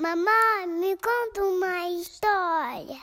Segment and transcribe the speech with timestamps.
[0.00, 2.98] Mamãe, me conta uma história.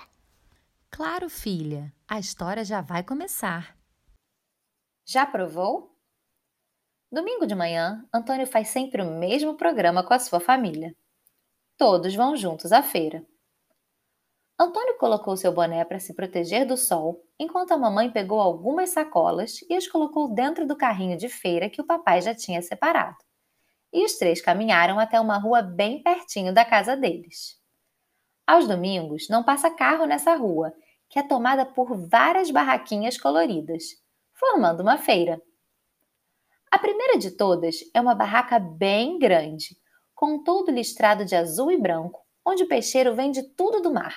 [0.89, 3.77] Claro, filha, a história já vai começar.
[5.05, 5.95] Já provou?
[7.11, 10.91] Domingo de manhã, Antônio faz sempre o mesmo programa com a sua família.
[11.77, 13.23] Todos vão juntos à feira.
[14.59, 19.59] Antônio colocou seu boné para se proteger do sol, enquanto a mamãe pegou algumas sacolas
[19.69, 23.26] e as colocou dentro do carrinho de feira que o papai já tinha separado.
[23.97, 27.59] E os três caminharam até uma rua bem pertinho da casa deles.
[28.45, 30.71] Aos domingos, não passa carro nessa rua,
[31.09, 33.85] que é tomada por várias barraquinhas coloridas,
[34.35, 35.41] formando uma feira.
[36.69, 39.75] A primeira de todas é uma barraca bem grande,
[40.13, 44.15] com todo listrado de azul e branco, onde o peixeiro vende tudo do mar.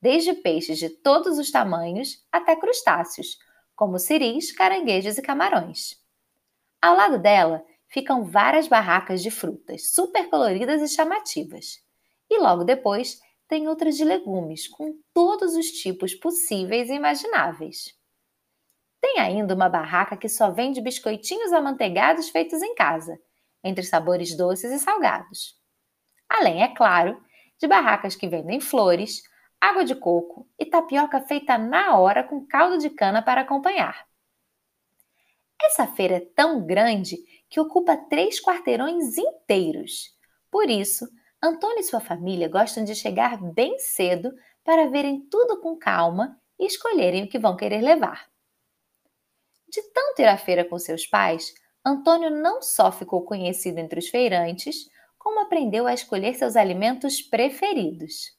[0.00, 3.38] Desde peixes de todos os tamanhos até crustáceos,
[3.74, 6.00] como siris, caranguejos e camarões.
[6.80, 11.80] Ao lado dela ficam várias barracas de frutas, super coloridas e chamativas.
[12.28, 17.96] E logo depois tem outras de legumes, com todos os tipos possíveis e imagináveis.
[19.00, 23.16] Tem ainda uma barraca que só vende biscoitinhos amanteigados feitos em casa,
[23.62, 25.56] entre sabores doces e salgados.
[26.28, 27.22] Além, é claro,
[27.60, 29.22] de barracas que vendem flores,
[29.60, 34.04] água de coco e tapioca feita na hora com caldo de cana para acompanhar.
[35.64, 37.16] Essa feira é tão grande
[37.48, 40.14] que ocupa três quarteirões inteiros.
[40.50, 41.06] Por isso,
[41.42, 46.66] Antônio e sua família gostam de chegar bem cedo para verem tudo com calma e
[46.66, 48.26] escolherem o que vão querer levar.
[49.68, 51.52] De tanto ir à feira com seus pais,
[51.84, 58.32] Antônio não só ficou conhecido entre os feirantes, como aprendeu a escolher seus alimentos preferidos.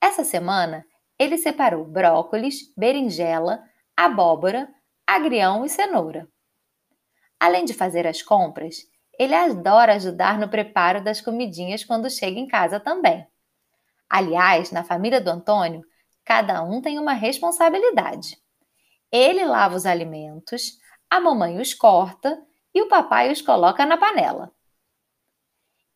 [0.00, 0.84] Essa semana,
[1.18, 3.62] ele separou brócolis, berinjela,
[3.96, 4.68] abóbora,
[5.06, 6.28] agrião e cenoura.
[7.38, 8.76] Além de fazer as compras,
[9.18, 13.26] ele adora ajudar no preparo das comidinhas quando chega em casa também.
[14.08, 15.82] Aliás, na família do Antônio,
[16.24, 18.38] cada um tem uma responsabilidade.
[19.10, 20.78] Ele lava os alimentos,
[21.08, 22.42] a mamãe os corta
[22.74, 24.52] e o papai os coloca na panela.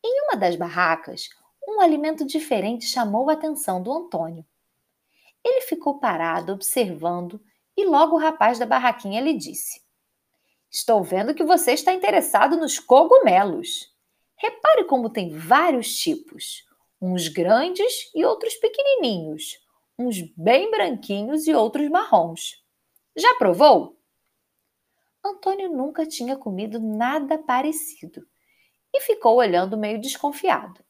[0.03, 1.29] Em uma das barracas,
[1.67, 4.45] um alimento diferente chamou a atenção do Antônio.
[5.43, 7.41] Ele ficou parado observando
[7.79, 9.81] e logo o rapaz da barraquinha lhe disse:
[10.69, 13.95] Estou vendo que você está interessado nos cogumelos.
[14.35, 16.65] Repare como tem vários tipos,
[17.01, 19.57] uns grandes e outros pequenininhos,
[19.97, 22.61] uns bem branquinhos e outros marrons.
[23.15, 23.97] Já provou?
[25.23, 28.25] Antônio nunca tinha comido nada parecido
[28.93, 30.83] e ficou olhando meio desconfiado.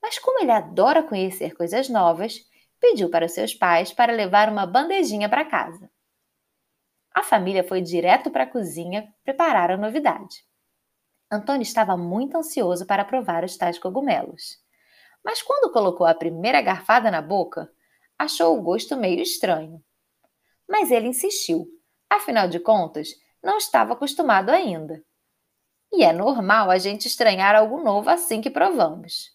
[0.00, 2.40] Mas, como ele adora conhecer coisas novas,
[2.80, 5.88] pediu para seus pais para levar uma bandejinha para casa.
[7.14, 10.44] A família foi direto para a cozinha preparar a novidade.
[11.30, 14.58] Antônio estava muito ansioso para provar os tais cogumelos.
[15.24, 17.70] Mas quando colocou a primeira garfada na boca,
[18.18, 19.82] achou o gosto meio estranho.
[20.68, 21.66] Mas ele insistiu,
[22.08, 23.08] afinal de contas,
[23.42, 25.02] não estava acostumado ainda.
[25.92, 29.30] E é normal a gente estranhar algo novo assim que provamos.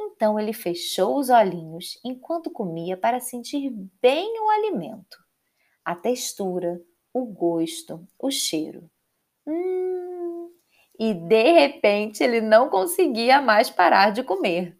[0.00, 3.70] Então ele fechou os olhinhos enquanto comia para sentir
[4.00, 5.18] bem o alimento,
[5.88, 6.78] a textura,
[7.14, 8.90] o gosto, o cheiro.
[9.46, 10.50] Hum,
[11.00, 14.78] e de repente ele não conseguia mais parar de comer.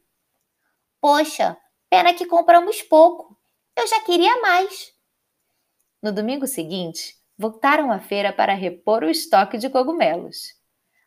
[1.01, 1.57] Poxa,
[1.89, 3.35] pena que compramos pouco.
[3.75, 4.93] Eu já queria mais.
[6.03, 10.55] No domingo seguinte, voltaram à feira para repor o estoque de cogumelos.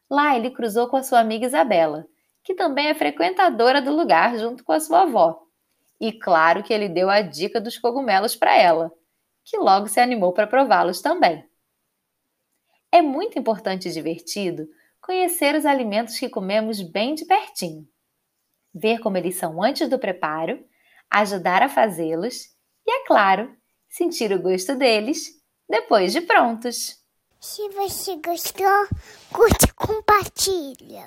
[0.10, 2.08] Lá ele cruzou com a sua amiga Isabela,
[2.44, 5.44] que também é frequentadora do lugar junto com a sua avó.
[6.00, 8.92] E claro que ele deu a dica dos cogumelos para ela,
[9.44, 11.47] que logo se animou para prová-los também.
[12.91, 14.68] É muito importante e divertido
[15.02, 17.88] conhecer os alimentos que comemos bem de pertinho,
[18.74, 20.63] ver como eles são antes do preparo,
[21.09, 22.46] ajudar a fazê-los
[22.85, 23.56] e, é claro,
[23.90, 27.02] sentir o gosto deles depois de prontos.
[27.40, 28.88] Se você gostou,
[29.34, 31.00] curte e compartilha.